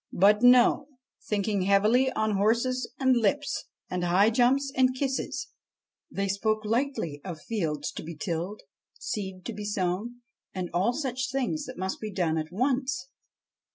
But 0.13 0.41
no; 0.41 0.87
thinking 1.27 1.61
heavily 1.61 2.11
on 2.13 2.31
horses 2.35 2.91
and 2.99 3.15
lips, 3.15 3.65
and 3.87 4.03
high 4.03 4.31
jumps 4.31 4.71
and 4.75 4.95
kisses, 4.95 5.49
they 6.09 6.27
spoke 6.27 6.65
lightly 6.65 7.21
of 7.23 7.39
fields 7.39 7.91
to 7.91 8.01
be 8.03 8.15
tilled, 8.15 8.63
seed 8.97 9.45
to 9.45 9.53
be 9.53 9.63
sown, 9.63 10.21
and 10.55 10.71
all 10.73 10.93
such 10.93 11.29
things 11.29 11.65
that 11.67 11.77
must 11.77 11.99
be 11.99 12.11
done 12.11 12.39
at 12.39 12.51
once. 12.51 13.09